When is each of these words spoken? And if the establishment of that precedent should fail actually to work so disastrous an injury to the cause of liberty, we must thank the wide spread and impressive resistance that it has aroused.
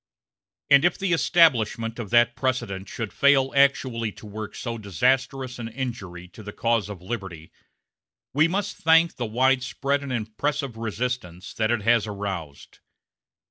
And 0.71 0.83
if 0.83 0.97
the 0.97 1.13
establishment 1.13 1.99
of 1.99 2.09
that 2.09 2.35
precedent 2.35 2.89
should 2.89 3.13
fail 3.13 3.53
actually 3.55 4.11
to 4.13 4.25
work 4.25 4.55
so 4.55 4.79
disastrous 4.79 5.59
an 5.59 5.67
injury 5.67 6.27
to 6.29 6.41
the 6.41 6.51
cause 6.51 6.89
of 6.89 7.03
liberty, 7.03 7.51
we 8.33 8.47
must 8.47 8.77
thank 8.77 9.13
the 9.17 9.27
wide 9.27 9.61
spread 9.61 10.01
and 10.01 10.11
impressive 10.11 10.75
resistance 10.75 11.53
that 11.53 11.69
it 11.69 11.83
has 11.83 12.07
aroused. 12.07 12.79